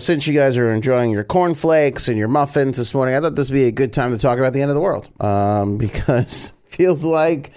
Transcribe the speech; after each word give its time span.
Since 0.00 0.28
you 0.28 0.32
guys 0.34 0.56
are 0.56 0.72
enjoying 0.72 1.10
your 1.10 1.24
cornflakes 1.24 2.06
and 2.06 2.16
your 2.16 2.28
muffins 2.28 2.76
this 2.76 2.94
morning, 2.94 3.16
I 3.16 3.20
thought 3.20 3.34
this 3.34 3.50
would 3.50 3.56
be 3.56 3.64
a 3.64 3.72
good 3.72 3.92
time 3.92 4.12
to 4.12 4.18
talk 4.18 4.38
about 4.38 4.52
the 4.52 4.62
end 4.62 4.70
of 4.70 4.76
the 4.76 4.80
world. 4.80 5.10
Um, 5.20 5.76
because 5.76 6.52
feels 6.66 7.04
like, 7.04 7.50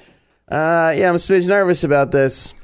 uh, 0.47 0.91
yeah, 0.95 1.07
I'm 1.09 1.15
a 1.15 1.19
smidge 1.19 1.47
nervous 1.47 1.83
about 1.83 2.11
this 2.11 2.55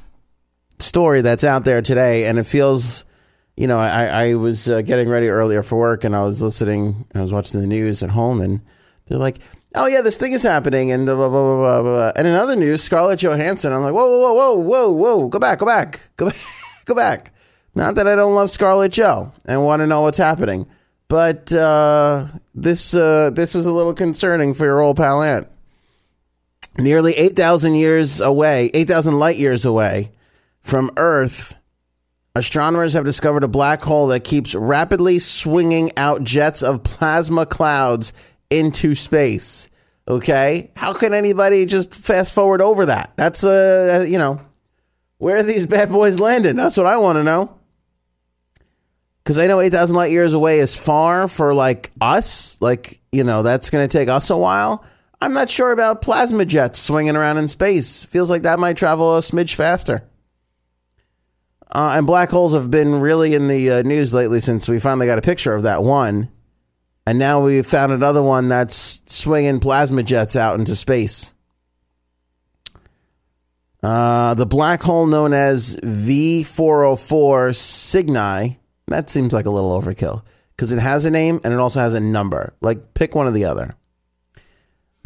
story 0.79 1.21
that's 1.21 1.43
out 1.43 1.63
there 1.63 1.83
today, 1.83 2.25
and 2.25 2.39
it 2.39 2.45
feels, 2.47 3.05
you 3.55 3.67
know, 3.67 3.77
I, 3.77 4.05
I 4.05 4.33
was 4.33 4.67
uh, 4.67 4.81
getting 4.81 5.09
ready 5.09 5.29
earlier 5.29 5.61
for 5.61 5.77
work, 5.77 6.03
and 6.03 6.15
I 6.15 6.23
was 6.23 6.41
listening, 6.41 7.05
I 7.13 7.21
was 7.21 7.31
watching 7.31 7.61
the 7.61 7.67
news 7.67 8.01
at 8.01 8.09
home, 8.09 8.41
and 8.41 8.61
they're 9.05 9.19
like, 9.19 9.37
"Oh 9.75 9.85
yeah, 9.85 10.01
this 10.01 10.17
thing 10.17 10.33
is 10.33 10.41
happening," 10.41 10.91
and 10.91 11.05
blah 11.05 11.15
blah 11.15 11.29
blah 11.29 11.55
blah 11.55 11.81
blah. 11.83 12.11
And 12.15 12.27
in 12.27 12.33
other 12.33 12.55
news, 12.55 12.81
Scarlett 12.81 13.19
Johansson, 13.19 13.71
I'm 13.71 13.81
like, 13.81 13.93
"Whoa 13.93 14.07
whoa 14.07 14.33
whoa 14.33 14.53
whoa 14.53 14.89
whoa 14.89 14.91
whoa, 15.17 15.27
go 15.27 15.37
back, 15.37 15.59
go 15.59 15.67
back, 15.67 15.99
go 16.17 16.25
back, 16.25 16.37
go 16.85 16.95
back." 16.95 17.31
Not 17.77 17.93
that 17.93 18.07
I 18.07 18.15
don't 18.15 18.33
love 18.33 18.49
Scarlett 18.49 18.91
Joe 18.91 19.31
and 19.45 19.63
want 19.63 19.81
to 19.81 19.87
know 19.87 20.01
what's 20.01 20.17
happening, 20.17 20.67
but 21.07 21.53
uh, 21.53 22.25
this 22.55 22.95
uh, 22.95 23.29
this 23.29 23.53
was 23.53 23.67
a 23.67 23.71
little 23.71 23.93
concerning 23.93 24.55
for 24.55 24.65
your 24.65 24.81
old 24.81 24.97
pal 24.97 25.21
Ann. 25.21 25.45
Nearly 26.79 27.13
eight 27.13 27.35
thousand 27.35 27.75
years 27.75 28.19
away, 28.19 28.71
eight 28.73 28.87
thousand 28.87 29.19
light 29.19 29.35
years 29.35 29.63
away 29.63 30.09
from 30.59 30.89
Earth, 30.97 31.55
astronomers 32.33 32.93
have 32.93 33.05
discovered 33.05 33.43
a 33.43 33.47
black 33.47 33.83
hole 33.83 34.07
that 34.07 34.23
keeps 34.23 34.55
rapidly 34.55 35.19
swinging 35.19 35.91
out 35.97 36.23
jets 36.23 36.63
of 36.63 36.83
plasma 36.83 37.45
clouds 37.45 38.11
into 38.49 38.95
space. 38.95 39.69
Okay, 40.07 40.71
how 40.75 40.93
can 40.93 41.13
anybody 41.13 41.67
just 41.67 41.93
fast 41.93 42.33
forward 42.33 42.61
over 42.61 42.87
that? 42.87 43.13
That's 43.17 43.43
uh, 43.43 44.03
you 44.09 44.17
know, 44.17 44.41
where 45.19 45.37
are 45.37 45.43
these 45.43 45.67
bad 45.67 45.91
boys 45.91 46.19
landing? 46.19 46.55
That's 46.55 46.75
what 46.75 46.87
I 46.87 46.97
want 46.97 47.17
to 47.17 47.23
know. 47.23 47.53
Because 49.27 49.39
I 49.39 49.47
know 49.47 49.59
8,000 49.59 49.93
light 49.93 50.11
years 50.11 50.33
away 50.33 50.59
is 50.59 50.73
far 50.73 51.27
for 51.27 51.53
like 51.53 51.91
us. 51.99 52.61
Like, 52.61 53.01
you 53.11 53.25
know, 53.25 53.43
that's 53.43 53.69
going 53.69 53.85
to 53.85 53.91
take 53.91 54.07
us 54.07 54.29
a 54.29 54.37
while. 54.37 54.85
I'm 55.19 55.33
not 55.33 55.49
sure 55.49 55.73
about 55.73 56.01
plasma 56.01 56.45
jets 56.45 56.79
swinging 56.79 57.17
around 57.17 57.35
in 57.35 57.49
space. 57.49 58.05
Feels 58.05 58.29
like 58.29 58.43
that 58.43 58.57
might 58.57 58.77
travel 58.77 59.17
a 59.17 59.19
smidge 59.19 59.53
faster. 59.53 60.07
Uh, 61.69 61.95
and 61.97 62.07
black 62.07 62.29
holes 62.29 62.53
have 62.53 62.71
been 62.71 63.01
really 63.01 63.33
in 63.33 63.49
the 63.49 63.69
uh, 63.69 63.81
news 63.81 64.13
lately 64.13 64.39
since 64.39 64.69
we 64.69 64.79
finally 64.79 65.07
got 65.07 65.19
a 65.19 65.21
picture 65.21 65.53
of 65.53 65.63
that 65.63 65.83
one. 65.83 66.29
And 67.05 67.19
now 67.19 67.43
we've 67.43 67.67
found 67.67 67.91
another 67.91 68.23
one 68.23 68.47
that's 68.47 69.03
swinging 69.13 69.59
plasma 69.59 70.03
jets 70.03 70.37
out 70.37 70.57
into 70.57 70.73
space. 70.73 71.33
Uh, 73.83 74.35
the 74.35 74.45
black 74.45 74.83
hole 74.83 75.05
known 75.05 75.33
as 75.33 75.75
V404 75.83 77.53
Cygni 77.53 78.59
that 78.87 79.09
seems 79.09 79.33
like 79.33 79.45
a 79.45 79.51
little 79.51 79.79
overkill 79.79 80.23
because 80.55 80.71
it 80.71 80.79
has 80.79 81.05
a 81.05 81.11
name 81.11 81.39
and 81.43 81.53
it 81.53 81.59
also 81.59 81.79
has 81.79 81.93
a 81.93 81.99
number. 81.99 82.53
Like, 82.61 82.93
pick 82.93 83.15
one 83.15 83.27
or 83.27 83.31
the 83.31 83.45
other. 83.45 83.75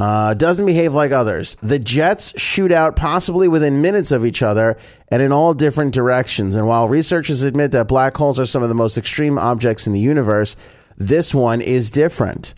Uh, 0.00 0.34
doesn't 0.34 0.66
behave 0.66 0.94
like 0.94 1.12
others. 1.12 1.54
The 1.62 1.78
jets 1.78 2.38
shoot 2.40 2.72
out 2.72 2.96
possibly 2.96 3.46
within 3.46 3.82
minutes 3.82 4.10
of 4.10 4.26
each 4.26 4.42
other 4.42 4.76
and 5.08 5.22
in 5.22 5.30
all 5.30 5.54
different 5.54 5.94
directions. 5.94 6.56
And 6.56 6.66
while 6.66 6.88
researchers 6.88 7.44
admit 7.44 7.70
that 7.70 7.86
black 7.86 8.16
holes 8.16 8.40
are 8.40 8.46
some 8.46 8.64
of 8.64 8.68
the 8.68 8.74
most 8.74 8.98
extreme 8.98 9.38
objects 9.38 9.86
in 9.86 9.92
the 9.92 10.00
universe, 10.00 10.56
this 10.96 11.32
one 11.32 11.60
is 11.60 11.90
different. 11.90 12.54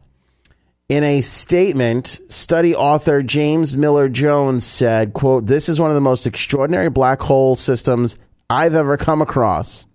In 0.88 1.03
a 1.03 1.20
statement, 1.20 2.20
study 2.28 2.75
author 2.75 3.22
James 3.22 3.76
Miller 3.76 4.09
Jones 4.09 4.65
said, 4.65 5.12
quote, 5.12 5.47
This 5.47 5.69
is 5.69 5.81
one 5.81 5.91
of 5.91 5.94
the 5.94 6.00
most 6.00 6.26
extraordinary 6.26 6.88
black 6.88 7.20
hole 7.20 7.56
systems 7.56 8.19
I've 8.49 8.75
ever 8.75 8.97
come 8.97 9.20
across. 9.20 9.87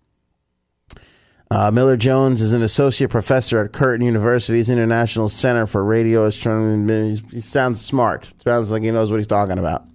Uh, 1.52 1.72
Miller 1.72 1.98
Jones 1.98 2.42
is 2.42 2.54
an 2.54 2.62
associate 2.62 3.10
professor 3.10 3.64
at 3.64 3.72
Curtin 3.74 4.06
University's 4.06 4.70
International 4.70 5.28
Center 5.28 5.66
for 5.66 5.84
Radio 5.84 6.26
Astronomy. 6.26 7.16
He 7.32 7.42
sounds 7.42 7.84
smart. 7.84 8.32
Sounds 8.44 8.72
like 8.72 8.84
he 8.84 8.92
knows 8.92 9.10
what 9.10 9.18
he's 9.18 9.26
talking 9.26 9.58
about. 9.58 9.86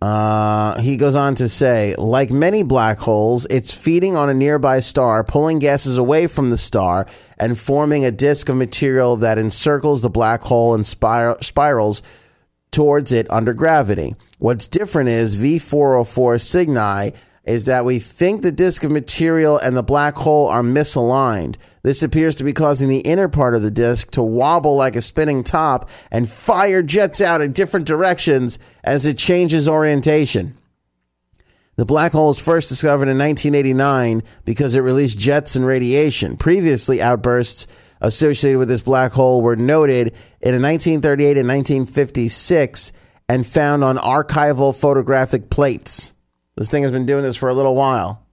Uh, 0.00 0.80
he 0.80 0.96
goes 0.96 1.14
on 1.14 1.34
to 1.34 1.48
say, 1.48 1.94
like 1.96 2.30
many 2.30 2.62
black 2.62 2.98
holes, 2.98 3.46
it's 3.50 3.74
feeding 3.74 4.16
on 4.16 4.30
a 4.30 4.34
nearby 4.34 4.80
star, 4.80 5.22
pulling 5.24 5.58
gases 5.58 5.98
away 5.98 6.26
from 6.26 6.48
the 6.48 6.58
star, 6.58 7.06
and 7.38 7.58
forming 7.58 8.04
a 8.04 8.10
disk 8.10 8.48
of 8.48 8.56
material 8.56 9.16
that 9.16 9.38
encircles 9.38 10.00
the 10.00 10.10
black 10.10 10.42
hole 10.42 10.74
and 10.74 10.86
spir- 10.86 11.36
spirals 11.42 12.02
towards 12.70 13.12
it 13.12 13.30
under 13.30 13.52
gravity. 13.52 14.14
What's 14.38 14.68
different 14.68 15.08
is 15.10 15.36
V404 15.36 16.40
Cygni 16.40 17.14
is 17.46 17.66
that 17.66 17.84
we 17.84 17.98
think 17.98 18.42
the 18.42 18.52
disk 18.52 18.82
of 18.82 18.90
material 18.90 19.56
and 19.56 19.76
the 19.76 19.82
black 19.82 20.16
hole 20.16 20.48
are 20.48 20.62
misaligned. 20.62 21.56
This 21.82 22.02
appears 22.02 22.34
to 22.36 22.44
be 22.44 22.52
causing 22.52 22.88
the 22.88 23.00
inner 23.00 23.28
part 23.28 23.54
of 23.54 23.62
the 23.62 23.70
disk 23.70 24.10
to 24.12 24.22
wobble 24.22 24.76
like 24.76 24.96
a 24.96 25.00
spinning 25.00 25.44
top 25.44 25.88
and 26.10 26.28
fire 26.28 26.82
jets 26.82 27.20
out 27.20 27.40
in 27.40 27.52
different 27.52 27.86
directions 27.86 28.58
as 28.82 29.06
it 29.06 29.16
changes 29.16 29.68
orientation. 29.68 30.56
The 31.76 31.84
black 31.84 32.12
hole 32.12 32.28
was 32.28 32.42
first 32.42 32.68
discovered 32.68 33.08
in 33.08 33.18
1989 33.18 34.22
because 34.44 34.74
it 34.74 34.80
released 34.80 35.18
jets 35.18 35.54
and 35.54 35.64
radiation. 35.64 36.36
Previously, 36.36 37.00
outbursts 37.00 37.66
associated 38.00 38.58
with 38.58 38.68
this 38.68 38.82
black 38.82 39.12
hole 39.12 39.40
were 39.40 39.56
noted 39.56 40.08
in 40.40 40.60
1938 40.62 41.36
and 41.36 41.48
1956 41.48 42.92
and 43.28 43.46
found 43.46 43.84
on 43.84 43.96
archival 43.98 44.74
photographic 44.78 45.50
plates. 45.50 46.14
This 46.56 46.70
thing 46.70 46.82
has 46.82 46.92
been 46.92 47.06
doing 47.06 47.22
this 47.22 47.36
for 47.36 47.48
a 47.48 47.54
little 47.54 47.74
while. 47.74 48.26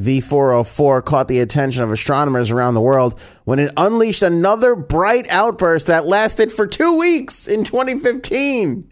V404 0.00 1.04
caught 1.04 1.28
the 1.28 1.40
attention 1.40 1.82
of 1.82 1.92
astronomers 1.92 2.50
around 2.50 2.74
the 2.74 2.80
world 2.80 3.20
when 3.44 3.58
it 3.58 3.72
unleashed 3.76 4.22
another 4.22 4.74
bright 4.74 5.28
outburst 5.30 5.86
that 5.86 6.06
lasted 6.06 6.50
for 6.50 6.66
two 6.66 6.98
weeks 6.98 7.46
in 7.46 7.62
2015. 7.62 8.90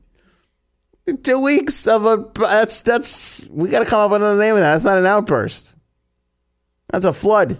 Two 1.24 1.40
weeks 1.40 1.88
of 1.88 2.06
a 2.06 2.30
that's 2.38 2.82
that's 2.82 3.48
we 3.50 3.70
got 3.70 3.80
to 3.80 3.84
come 3.84 3.98
up 3.98 4.12
with 4.12 4.22
another 4.22 4.38
name 4.38 4.54
of 4.54 4.60
that. 4.60 4.74
That's 4.74 4.84
not 4.84 4.98
an 4.98 5.06
outburst. 5.06 5.74
That's 6.90 7.04
a 7.04 7.12
flood. 7.12 7.58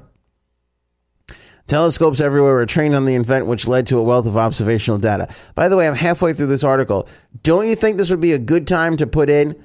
Telescopes 1.66 2.20
everywhere 2.20 2.52
were 2.52 2.66
trained 2.66 2.94
on 2.94 3.04
the 3.04 3.16
event, 3.16 3.46
which 3.46 3.66
led 3.66 3.88
to 3.88 3.98
a 3.98 4.02
wealth 4.02 4.26
of 4.26 4.36
observational 4.36 4.98
data. 4.98 5.34
By 5.56 5.68
the 5.68 5.76
way, 5.76 5.88
I'm 5.88 5.94
halfway 5.94 6.34
through 6.34 6.48
this 6.48 6.62
article. 6.62 7.08
Don't 7.42 7.66
you 7.66 7.74
think 7.74 7.96
this 7.96 8.10
would 8.10 8.20
be 8.20 8.32
a 8.32 8.38
good 8.38 8.68
time 8.68 8.96
to 8.98 9.06
put 9.06 9.28
in? 9.28 9.60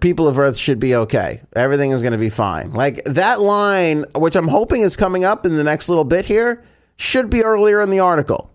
People 0.00 0.28
of 0.28 0.38
Earth 0.38 0.56
should 0.56 0.78
be 0.78 0.94
okay. 0.94 1.40
Everything 1.54 1.90
is 1.92 2.02
going 2.02 2.12
to 2.12 2.18
be 2.18 2.28
fine. 2.28 2.72
Like 2.72 3.02
that 3.04 3.40
line, 3.40 4.04
which 4.14 4.36
I'm 4.36 4.48
hoping 4.48 4.82
is 4.82 4.96
coming 4.96 5.24
up 5.24 5.46
in 5.46 5.56
the 5.56 5.64
next 5.64 5.88
little 5.88 6.04
bit 6.04 6.26
here, 6.26 6.62
should 6.96 7.30
be 7.30 7.42
earlier 7.42 7.80
in 7.80 7.90
the 7.90 8.00
article. 8.00 8.50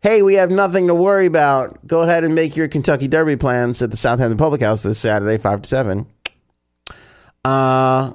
Hey, 0.00 0.22
we 0.22 0.34
have 0.34 0.50
nothing 0.50 0.88
to 0.88 0.94
worry 0.94 1.26
about. 1.26 1.86
Go 1.86 2.02
ahead 2.02 2.24
and 2.24 2.34
make 2.34 2.56
your 2.56 2.66
Kentucky 2.66 3.06
Derby 3.06 3.36
plans 3.36 3.80
at 3.82 3.90
the 3.92 3.96
Southampton 3.96 4.36
Public 4.36 4.60
House 4.60 4.82
this 4.82 4.98
Saturday, 4.98 5.38
5 5.38 5.62
to 5.62 5.68
7. 5.68 6.06
Uh, 7.44 8.12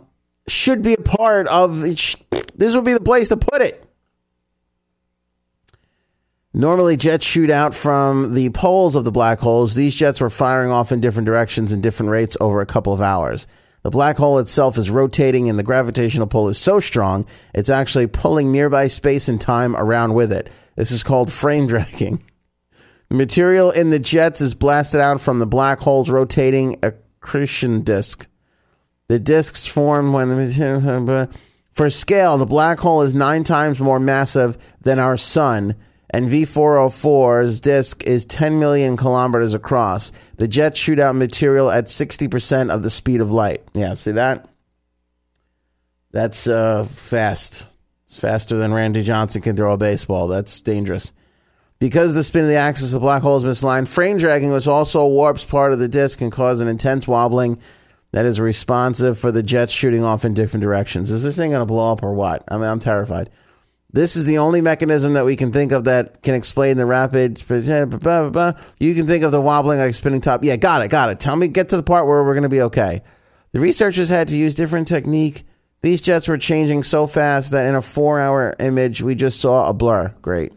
should 0.48 0.82
be 0.82 0.94
a 0.94 0.98
part 0.98 1.48
of 1.48 1.82
this 1.82 2.76
would 2.76 2.86
be 2.86 2.94
the 2.94 3.00
place 3.00 3.30
to 3.30 3.38
put 3.38 3.62
it. 3.62 3.87
Normally, 6.54 6.96
jets 6.96 7.26
shoot 7.26 7.50
out 7.50 7.76
from 7.76 8.34
the 8.34 8.50
poles 8.52 8.96
of 8.96 9.04
the 9.04 9.12
black 9.12 9.40
holes. 9.40 9.76
These 9.76 9.96
jets 9.96 10.22
were 10.22 10.30
firing 10.30 10.72
off 10.72 10.92
in 10.92 11.02
different 11.02 11.26
directions 11.26 11.72
and 11.72 11.84
different 11.84 12.12
rates 12.12 12.38
over 12.40 12.62
a 12.62 12.66
couple 12.66 12.94
of 12.94 13.02
hours. 13.02 13.48
The 13.84 13.92
black 13.92 14.18
hole 14.18 14.40
itself 14.40 14.78
is 14.78 14.90
rotating, 14.90 15.50
and 15.50 15.60
the 15.60 15.64
gravitational 15.64 16.28
pull 16.28 16.48
is 16.48 16.58
so 16.58 16.80
strong, 16.80 17.26
it's 17.54 17.70
actually 17.70 18.08
pulling 18.08 18.52
nearby 18.52 18.88
space 18.88 19.28
and 19.28 19.40
time 19.40 19.76
around 19.76 20.14
with 20.14 20.32
it. 20.32 20.50
This 20.76 20.92
is 20.92 21.04
called 21.04 21.32
frame 21.32 21.68
dragging. 21.68 22.24
The 23.10 23.16
material 23.16 23.72
in 23.72 23.90
the 23.90 24.00
jets 24.00 24.42
is 24.42 24.54
blasted 24.54 25.00
out 25.00 25.22
from 25.22 25.40
the 25.40 25.46
black 25.46 25.80
hole's 25.80 26.10
rotating 26.10 26.78
accretion 26.84 27.82
disk. 27.82 28.28
The 29.08 29.20
disks 29.20 29.66
form 29.66 30.12
when 30.12 30.30
for 31.72 31.90
scale, 31.90 32.38
the 32.38 32.46
black 32.46 32.80
hole 32.80 33.02
is 33.02 33.14
nine 33.14 33.46
times 33.46 33.80
more 33.80 34.00
massive 34.00 34.58
than 34.82 35.00
our 35.00 35.16
sun 35.16 35.76
and 36.10 36.30
V404's 36.30 37.60
disk 37.60 38.04
is 38.06 38.26
10 38.26 38.60
million 38.60 38.96
kilometers 38.96 39.54
across. 39.54 40.12
The 40.38 40.48
jets 40.48 40.80
shoot 40.80 41.00
out 41.00 41.16
material 41.16 41.70
at 41.70 41.86
60% 41.86 42.74
of 42.74 42.84
the 42.84 42.90
speed 42.90 43.22
of 43.22 43.32
light. 43.32 43.64
Yeah, 43.74 43.94
see 43.94 44.12
that? 44.12 44.50
That's 46.12 46.48
uh, 46.48 46.86
fast. 46.86 47.68
It's 48.06 48.18
faster 48.18 48.58
than 48.58 48.74
Randy 48.74 49.04
Johnson 49.04 49.42
can 49.42 49.58
throw 49.58 49.74
a 49.74 49.78
baseball. 49.78 50.28
That's 50.28 50.62
dangerous. 50.62 51.12
Because 51.80 52.16
the 52.16 52.24
spin 52.24 52.44
of 52.44 52.48
the 52.48 52.56
axis 52.56 52.94
of 52.94 53.02
the 53.02 53.06
black 53.06 53.22
hole 53.22 53.38
is 53.38 53.44
misaligned, 53.44 53.88
frame 53.88 54.18
dragging, 54.18 54.52
which 54.52 54.68
also 54.68 55.06
warps 55.06 55.44
part 55.44 55.74
of 55.74 55.80
the 55.80 55.90
disk 55.90 56.22
and 56.22 56.32
cause 56.32 56.60
an 56.60 56.68
intense 56.68 57.08
wobbling 57.08 57.60
that 58.14 58.26
is 58.26 58.40
responsive 58.40 59.20
for 59.20 59.32
the 59.32 59.44
jets 59.44 59.74
shooting 59.74 60.04
off 60.04 60.26
in 60.26 60.34
different 60.34 60.64
directions. 60.64 61.12
Is 61.12 61.24
this 61.24 61.38
thing 61.38 61.52
going 61.52 61.62
to 61.62 61.66
blow 61.66 61.92
up 61.92 62.02
or 62.02 62.14
what? 62.14 62.44
I 62.48 62.56
mean, 62.56 62.66
I'm 62.66 62.80
terrified. 62.80 63.30
This 63.98 64.16
is 64.16 64.26
the 64.26 64.38
only 64.38 64.62
mechanism 64.62 65.14
that 65.14 65.26
we 65.26 65.36
can 65.36 65.52
think 65.52 65.72
of 65.72 65.86
that 65.86 66.22
can 66.22 66.36
explain 66.36 66.78
the 66.78 66.86
rapid. 66.86 67.40
You 67.40 68.94
can 68.94 69.08
think 69.08 69.24
of 69.24 69.32
the 69.32 69.42
wobbling 69.42 69.80
like 69.80 69.96
spinning 69.96 70.22
top. 70.22 70.44
Yeah, 70.44 70.56
got 70.56 70.84
it, 70.84 70.90
got 70.90 71.10
it. 71.10 71.20
Tell 71.20 71.36
me, 71.36 71.48
get 71.48 71.70
to 71.70 71.78
the 71.78 71.82
part 71.82 72.06
where 72.06 72.24
we're 72.24 72.36
going 72.36 72.44
to 72.44 72.50
be 72.50 72.62
okay. 72.62 73.02
The 73.54 73.60
researchers 73.60 74.10
had 74.10 74.28
to 74.28 74.38
use 74.38 74.54
different 74.54 74.88
technique. 74.88 75.46
These 75.82 76.02
jets 76.02 76.28
were 76.28 76.38
changing 76.38 76.84
so 76.84 77.08
fast 77.08 77.50
that 77.54 77.66
in 77.66 77.74
a 77.74 77.82
four 77.82 78.20
hour 78.20 78.56
image, 78.60 79.02
we 79.02 79.16
just 79.16 79.42
saw 79.42 79.68
a 79.68 79.74
blur. 79.74 80.14
Great. 80.22 80.54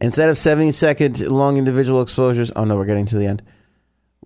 Instead 0.00 0.28
of 0.28 0.38
70 0.38 0.70
second 0.70 1.26
long 1.26 1.56
individual 1.56 2.02
exposures, 2.02 2.52
oh 2.54 2.62
no, 2.62 2.76
we're 2.76 2.84
getting 2.84 3.06
to 3.06 3.18
the 3.18 3.26
end. 3.26 3.42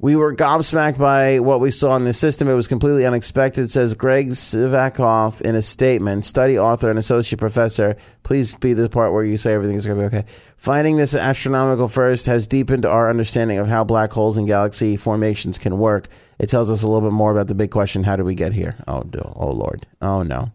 We 0.04 0.16
were 0.16 0.36
gobsmacked 0.36 0.98
by 0.98 1.38
what 1.38 1.60
we 1.60 1.70
saw 1.70 1.96
in 1.96 2.04
the 2.04 2.12
system. 2.12 2.46
It 2.46 2.52
was 2.52 2.68
completely 2.68 3.06
unexpected, 3.06 3.70
says 3.70 3.94
Greg 3.94 4.28
Sivakoff 4.28 5.40
in 5.40 5.54
a 5.54 5.62
statement. 5.62 6.26
Study 6.26 6.58
author 6.58 6.90
and 6.90 6.98
associate 6.98 7.40
professor. 7.40 7.96
Please 8.22 8.54
be 8.54 8.74
the 8.74 8.90
part 8.90 9.14
where 9.14 9.24
you 9.24 9.38
say 9.38 9.54
everything's 9.54 9.86
going 9.86 9.98
to 9.98 10.10
be 10.10 10.14
okay. 10.14 10.28
Finding 10.58 10.98
this 10.98 11.14
astronomical 11.14 11.88
first 11.88 12.26
has 12.26 12.46
deepened 12.46 12.84
our 12.84 13.08
understanding 13.08 13.56
of 13.56 13.68
how 13.68 13.82
black 13.82 14.12
holes 14.12 14.36
and 14.36 14.46
galaxy 14.46 14.98
formations 14.98 15.58
can 15.58 15.78
work. 15.78 16.08
It 16.38 16.50
tells 16.50 16.70
us 16.70 16.82
a 16.82 16.86
little 16.86 17.08
bit 17.08 17.14
more 17.14 17.32
about 17.32 17.46
the 17.46 17.54
big 17.54 17.70
question 17.70 18.04
how 18.04 18.16
do 18.16 18.24
we 18.24 18.34
get 18.34 18.52
here? 18.52 18.76
Oh, 18.86 19.04
oh 19.36 19.52
Lord. 19.52 19.86
Oh, 20.02 20.22
no. 20.22 20.52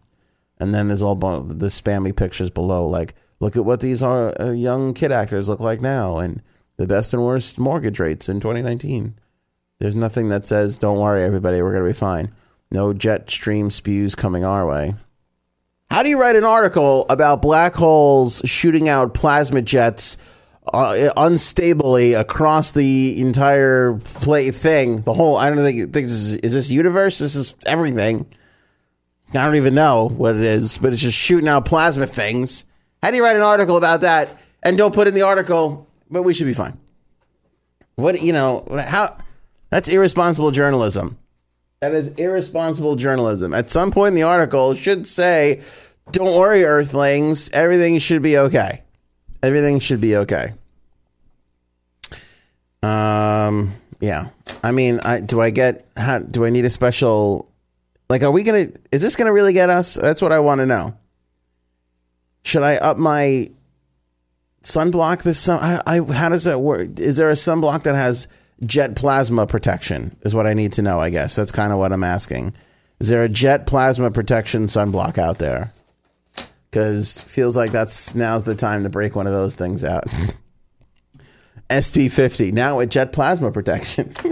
And 0.60 0.72
then 0.72 0.86
there's 0.86 1.02
all 1.02 1.16
the 1.16 1.66
spammy 1.66 2.14
pictures 2.14 2.50
below, 2.50 2.86
like, 2.86 3.16
look 3.40 3.56
at 3.56 3.64
what 3.64 3.80
these 3.80 4.00
uh, 4.00 4.54
young 4.56 4.94
kid 4.94 5.10
actors 5.10 5.48
look 5.48 5.58
like 5.58 5.80
now, 5.80 6.18
and 6.18 6.40
the 6.76 6.86
best 6.86 7.12
and 7.12 7.24
worst 7.24 7.58
mortgage 7.58 7.98
rates 7.98 8.28
in 8.28 8.38
2019. 8.38 9.16
There's 9.80 9.96
nothing 9.96 10.28
that 10.28 10.44
says, 10.44 10.76
don't 10.76 10.98
worry, 10.98 11.24
everybody, 11.24 11.62
we're 11.62 11.72
going 11.72 11.82
to 11.82 11.88
be 11.88 11.98
fine. 11.98 12.32
No 12.70 12.92
jet 12.92 13.30
stream 13.30 13.70
spews 13.70 14.14
coming 14.14 14.44
our 14.44 14.66
way. 14.66 14.94
How 15.90 16.02
do 16.02 16.10
you 16.10 16.20
write 16.20 16.36
an 16.36 16.44
article 16.44 17.06
about 17.08 17.42
black 17.42 17.74
holes 17.74 18.42
shooting 18.44 18.88
out 18.90 19.14
plasma 19.14 19.62
jets 19.62 20.18
uh, 20.72 21.10
unstably 21.16 22.18
across 22.18 22.72
the 22.72 23.20
entire 23.20 23.94
play 23.94 24.50
thing? 24.50 25.00
The 25.00 25.14
whole, 25.14 25.36
I 25.36 25.48
don't 25.48 25.58
think, 25.58 25.92
this 25.92 26.10
is, 26.10 26.36
is 26.36 26.52
this 26.52 26.70
universe? 26.70 27.18
This 27.18 27.34
is 27.34 27.56
everything. 27.66 28.26
I 29.30 29.44
don't 29.46 29.56
even 29.56 29.74
know 29.74 30.10
what 30.10 30.36
it 30.36 30.42
is, 30.42 30.76
but 30.76 30.92
it's 30.92 31.02
just 31.02 31.16
shooting 31.16 31.48
out 31.48 31.64
plasma 31.64 32.06
things. 32.06 32.66
How 33.02 33.10
do 33.10 33.16
you 33.16 33.24
write 33.24 33.36
an 33.36 33.42
article 33.42 33.78
about 33.78 34.02
that 34.02 34.30
and 34.62 34.76
don't 34.76 34.94
put 34.94 35.08
in 35.08 35.14
the 35.14 35.22
article, 35.22 35.88
but 36.10 36.22
we 36.22 36.34
should 36.34 36.46
be 36.46 36.54
fine? 36.54 36.76
What, 37.94 38.20
you 38.20 38.34
know, 38.34 38.64
how 38.86 39.16
that's 39.70 39.88
irresponsible 39.88 40.50
journalism. 40.50 41.18
That 41.80 41.94
is 41.94 42.14
irresponsible 42.14 42.96
journalism. 42.96 43.54
At 43.54 43.70
some 43.70 43.90
point 43.90 44.08
in 44.08 44.14
the 44.14 44.22
article, 44.24 44.74
should 44.74 45.06
say, 45.06 45.62
"Don't 46.12 46.36
worry, 46.38 46.64
Earthlings. 46.64 47.50
Everything 47.50 47.98
should 47.98 48.20
be 48.20 48.36
okay. 48.36 48.82
Everything 49.42 49.78
should 49.78 50.00
be 50.00 50.16
okay." 50.16 50.52
Um. 52.82 53.72
Yeah. 54.00 54.28
I 54.62 54.72
mean, 54.72 55.00
I 55.04 55.20
do 55.20 55.40
I 55.40 55.50
get? 55.50 55.86
How, 55.96 56.18
do 56.18 56.44
I 56.44 56.50
need 56.50 56.64
a 56.64 56.70
special? 56.70 57.50
Like, 58.08 58.22
are 58.22 58.30
we 58.30 58.42
gonna? 58.42 58.66
Is 58.92 59.00
this 59.00 59.16
gonna 59.16 59.32
really 59.32 59.52
get 59.52 59.70
us? 59.70 59.94
That's 59.94 60.20
what 60.20 60.32
I 60.32 60.40
want 60.40 60.60
to 60.60 60.66
know. 60.66 60.96
Should 62.42 62.62
I 62.62 62.76
up 62.76 62.96
my 62.96 63.50
sunblock 64.62 65.22
this 65.22 65.38
sun? 65.38 65.60
I, 65.62 65.80
I 65.86 66.12
how 66.12 66.28
does 66.28 66.44
that 66.44 66.58
work? 66.58 66.98
Is 66.98 67.16
there 67.16 67.30
a 67.30 67.34
sunblock 67.34 67.84
that 67.84 67.94
has 67.94 68.28
jet 68.64 68.96
plasma 68.96 69.46
protection 69.46 70.16
is 70.22 70.34
what 70.34 70.46
I 70.46 70.54
need 70.54 70.72
to 70.74 70.82
know, 70.82 71.00
I 71.00 71.10
guess. 71.10 71.34
That's 71.34 71.52
kind 71.52 71.72
of 71.72 71.78
what 71.78 71.92
I'm 71.92 72.04
asking. 72.04 72.54
Is 72.98 73.08
there 73.08 73.24
a 73.24 73.28
jet 73.28 73.66
plasma 73.66 74.10
protection 74.10 74.66
sunblock 74.66 75.18
out 75.18 75.38
there? 75.38 75.72
Because 76.70 77.18
feels 77.18 77.56
like 77.56 77.72
that's 77.72 78.14
now's 78.14 78.44
the 78.44 78.54
time 78.54 78.84
to 78.84 78.90
break 78.90 79.16
one 79.16 79.26
of 79.26 79.32
those 79.32 79.54
things 79.54 79.82
out. 79.82 80.04
SP50 81.70 82.52
now 82.52 82.78
with 82.78 82.90
jet 82.90 83.12
plasma 83.12 83.50
protection. 83.50 84.12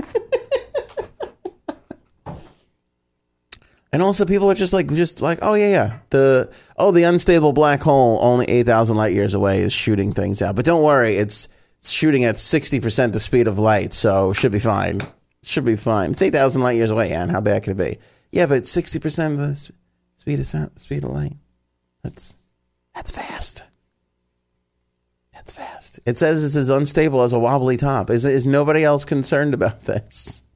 and 3.92 4.02
also 4.02 4.24
people 4.26 4.50
are 4.50 4.54
just 4.54 4.72
like 4.72 4.88
just 4.88 5.22
like 5.22 5.38
oh 5.42 5.54
yeah 5.54 5.70
yeah 5.70 5.98
the 6.10 6.52
oh 6.76 6.90
the 6.90 7.04
unstable 7.04 7.52
black 7.52 7.80
hole 7.80 8.18
only 8.22 8.44
8000 8.46 8.96
light 8.96 9.12
years 9.12 9.34
away 9.34 9.60
is 9.60 9.72
shooting 9.72 10.12
things 10.12 10.42
out. 10.42 10.56
But 10.56 10.64
don't 10.64 10.82
worry, 10.82 11.16
it's 11.16 11.48
shooting 11.82 12.24
at 12.24 12.36
60% 12.36 13.12
the 13.12 13.20
speed 13.20 13.48
of 13.48 13.58
light, 13.58 13.92
so 13.92 14.32
should 14.32 14.52
be 14.52 14.58
fine. 14.58 14.98
Should 15.42 15.64
be 15.64 15.76
fine. 15.76 16.10
It's 16.10 16.22
8,000 16.22 16.62
light 16.62 16.76
years 16.76 16.90
away, 16.90 17.12
Ann. 17.12 17.28
How 17.28 17.40
bad 17.40 17.62
can 17.62 17.72
it 17.72 17.76
be? 17.76 17.98
Yeah, 18.32 18.46
but 18.46 18.64
60% 18.64 19.32
of 19.32 19.38
the 19.38 19.72
speed 20.16 20.40
of 20.40 20.46
sound, 20.46 20.78
speed 20.78 21.04
of 21.04 21.10
light. 21.10 21.34
That's 22.02 22.36
that's 22.94 23.14
fast. 23.14 23.64
That's 25.32 25.52
fast. 25.52 26.00
It 26.04 26.18
says 26.18 26.44
it's 26.44 26.56
as 26.56 26.68
unstable 26.68 27.22
as 27.22 27.32
a 27.32 27.38
wobbly 27.38 27.76
top. 27.76 28.10
Is 28.10 28.24
is 28.24 28.44
nobody 28.44 28.84
else 28.84 29.04
concerned 29.04 29.54
about 29.54 29.82
this? 29.82 30.42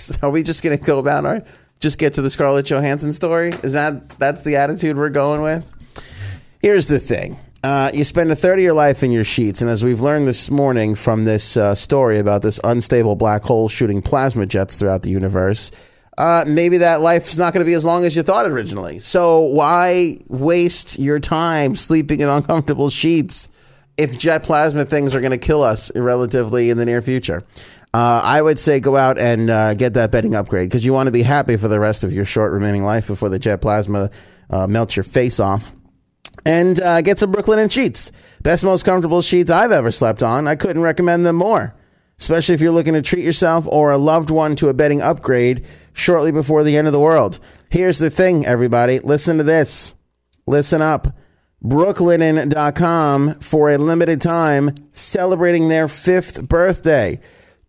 So 0.00 0.14
are 0.22 0.30
we 0.30 0.42
just 0.42 0.62
going 0.62 0.78
to 0.78 0.82
go 0.82 0.98
about 0.98 1.26
our 1.26 1.42
just 1.78 1.98
get 1.98 2.14
to 2.14 2.22
the 2.22 2.30
Scarlett 2.30 2.64
Johansson 2.64 3.12
story? 3.12 3.48
Is 3.48 3.74
that 3.74 4.08
that's 4.10 4.44
the 4.44 4.56
attitude 4.56 4.96
we're 4.96 5.10
going 5.10 5.42
with? 5.42 5.70
Here's 6.62 6.88
the 6.88 6.98
thing. 6.98 7.38
Uh, 7.62 7.90
you 7.92 8.04
spend 8.04 8.30
a 8.30 8.36
third 8.36 8.58
of 8.58 8.62
your 8.64 8.72
life 8.72 9.02
in 9.02 9.10
your 9.10 9.24
sheets, 9.24 9.60
and 9.60 9.70
as 9.70 9.84
we've 9.84 10.00
learned 10.00 10.26
this 10.26 10.50
morning 10.50 10.94
from 10.94 11.24
this 11.26 11.58
uh, 11.58 11.74
story 11.74 12.18
about 12.18 12.40
this 12.40 12.58
unstable 12.64 13.16
black 13.16 13.42
hole 13.42 13.68
shooting 13.68 14.00
plasma 14.00 14.46
jets 14.46 14.78
throughout 14.78 15.02
the 15.02 15.10
universe, 15.10 15.70
uh, 16.16 16.42
maybe 16.48 16.78
that 16.78 17.02
life 17.02 17.28
is 17.28 17.36
not 17.36 17.52
going 17.52 17.60
to 17.62 17.68
be 17.68 17.74
as 17.74 17.84
long 17.84 18.04
as 18.06 18.16
you 18.16 18.22
thought 18.22 18.46
originally. 18.46 18.98
So 18.98 19.40
why 19.40 20.16
waste 20.28 20.98
your 20.98 21.20
time 21.20 21.76
sleeping 21.76 22.22
in 22.22 22.28
uncomfortable 22.28 22.88
sheets 22.88 23.48
if 23.98 24.18
jet 24.18 24.42
plasma 24.42 24.86
things 24.86 25.14
are 25.14 25.20
going 25.20 25.30
to 25.32 25.38
kill 25.38 25.62
us 25.62 25.94
relatively 25.94 26.70
in 26.70 26.78
the 26.78 26.86
near 26.86 27.02
future? 27.02 27.44
Uh, 27.92 28.22
I 28.24 28.40
would 28.40 28.58
say 28.58 28.80
go 28.80 28.96
out 28.96 29.18
and 29.18 29.50
uh, 29.50 29.74
get 29.74 29.94
that 29.94 30.10
bedding 30.10 30.34
upgrade 30.34 30.70
because 30.70 30.86
you 30.86 30.94
want 30.94 31.08
to 31.08 31.12
be 31.12 31.22
happy 31.22 31.56
for 31.56 31.68
the 31.68 31.80
rest 31.80 32.04
of 32.04 32.12
your 32.12 32.24
short 32.24 32.52
remaining 32.52 32.84
life 32.84 33.06
before 33.06 33.28
the 33.28 33.38
jet 33.38 33.60
plasma 33.60 34.10
uh, 34.48 34.66
melts 34.66 34.96
your 34.96 35.04
face 35.04 35.40
off 35.40 35.74
and 36.44 36.80
uh, 36.80 37.02
get 37.02 37.18
some 37.18 37.32
Brooklinen 37.32 37.70
sheets. 37.70 38.12
Best, 38.42 38.64
most 38.64 38.84
comfortable 38.84 39.22
sheets 39.22 39.50
I've 39.50 39.72
ever 39.72 39.90
slept 39.90 40.22
on. 40.22 40.48
I 40.48 40.56
couldn't 40.56 40.82
recommend 40.82 41.26
them 41.26 41.36
more, 41.36 41.74
especially 42.18 42.54
if 42.54 42.60
you're 42.60 42.72
looking 42.72 42.94
to 42.94 43.02
treat 43.02 43.24
yourself 43.24 43.66
or 43.68 43.90
a 43.90 43.98
loved 43.98 44.30
one 44.30 44.56
to 44.56 44.68
a 44.68 44.74
bedding 44.74 45.02
upgrade 45.02 45.64
shortly 45.92 46.32
before 46.32 46.64
the 46.64 46.76
end 46.76 46.86
of 46.86 46.92
the 46.92 47.00
world. 47.00 47.38
Here's 47.70 47.98
the 47.98 48.10
thing, 48.10 48.46
everybody. 48.46 48.98
Listen 48.98 49.38
to 49.38 49.44
this. 49.44 49.94
Listen 50.46 50.82
up. 50.82 51.14
Brooklinen.com 51.62 53.40
for 53.40 53.70
a 53.70 53.76
limited 53.76 54.22
time 54.22 54.70
celebrating 54.92 55.68
their 55.68 55.88
fifth 55.88 56.48
birthday. 56.48 57.20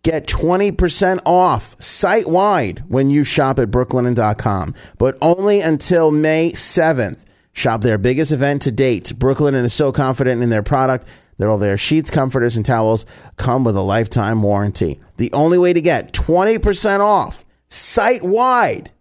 Get 0.03 0.25
20% 0.27 1.19
off 1.25 1.79
site 1.79 2.27
wide 2.27 2.83
when 2.87 3.09
you 3.09 3.23
shop 3.23 3.59
at 3.59 3.69
brooklinen.com, 3.69 4.73
but 4.97 5.17
only 5.21 5.59
until 5.61 6.09
May 6.09 6.51
7th. 6.51 7.25
Shop 7.53 7.81
their 7.81 7.97
biggest 7.97 8.31
event 8.31 8.61
to 8.63 8.71
date. 8.71 9.13
Brooklinen 9.17 9.63
is 9.63 9.73
so 9.73 9.91
confident 9.91 10.41
in 10.41 10.49
their 10.49 10.63
product 10.63 11.07
that 11.37 11.47
all 11.47 11.57
their 11.57 11.77
sheets, 11.77 12.09
comforters, 12.09 12.55
and 12.55 12.65
towels 12.65 13.05
come 13.35 13.63
with 13.63 13.75
a 13.75 13.81
lifetime 13.81 14.41
warranty. 14.43 14.99
The 15.17 15.33
only 15.33 15.57
way 15.57 15.73
to 15.73 15.81
get 15.81 16.13
20% 16.13 16.99
off 16.99 17.43
site 17.67 18.23
wide 18.23 18.91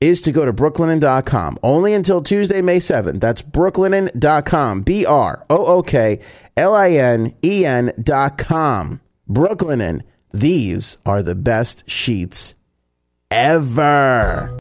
is 0.00 0.20
to 0.22 0.32
go 0.32 0.44
to 0.44 0.52
brooklinen.com 0.52 1.58
only 1.62 1.94
until 1.94 2.22
Tuesday, 2.22 2.60
May 2.60 2.78
7th. 2.78 3.20
That's 3.20 3.40
brooklinen.com. 3.42 4.82
B 4.82 5.06
R 5.06 5.46
O 5.48 5.64
O 5.64 5.82
K 5.82 6.18
L 6.56 6.74
I 6.74 6.90
N 6.90 7.34
E 7.44 7.64
N.com. 7.64 9.00
Brooklinen. 9.28 10.02
These 10.32 10.98
are 11.04 11.22
the 11.22 11.34
best 11.34 11.88
sheets 11.88 12.56
ever. 13.30 14.58